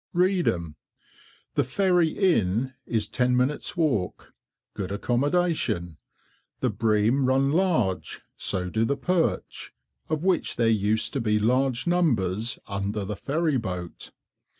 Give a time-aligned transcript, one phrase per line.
[0.13, 0.77] REEDHAM.
[1.53, 4.33] The "Ferry" Inn is ten minutes' walk.
[4.73, 5.97] Good accommodation.
[6.59, 9.73] The bream run large, so do the perch,
[10.09, 14.09] of which there used to be large numbers under the ferry boat.